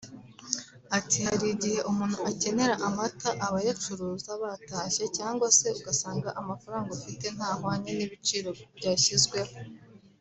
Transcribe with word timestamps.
Ati 0.97 1.19
“Hari 1.27 1.45
igihe 1.55 1.79
umuntu 1.89 2.17
akenera 2.29 2.75
amata 2.87 3.29
abayacuruza 3.45 4.31
batashye 4.43 5.05
cyangwa 5.17 5.47
se 5.57 5.67
ugasanga 5.79 6.29
amafaranga 6.41 6.89
ufite 6.97 7.25
ntahwanye 7.35 7.89
n’ibiciro 7.97 8.49
byashyizweho 8.77 9.53